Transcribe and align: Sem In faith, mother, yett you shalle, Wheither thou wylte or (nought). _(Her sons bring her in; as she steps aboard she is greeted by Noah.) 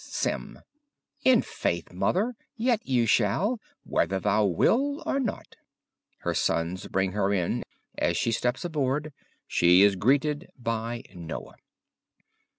Sem 0.03 0.59
In 1.23 1.43
faith, 1.43 1.93
mother, 1.93 2.33
yett 2.55 2.83
you 2.87 3.05
shalle, 3.05 3.59
Wheither 3.85 4.19
thou 4.19 4.45
wylte 4.47 5.03
or 5.05 5.19
(nought). 5.19 5.57
_(Her 6.25 6.35
sons 6.35 6.87
bring 6.87 7.11
her 7.11 7.31
in; 7.31 7.63
as 7.99 8.17
she 8.17 8.31
steps 8.31 8.65
aboard 8.65 9.13
she 9.45 9.83
is 9.83 9.95
greeted 9.95 10.49
by 10.57 11.03
Noah.) 11.13 11.53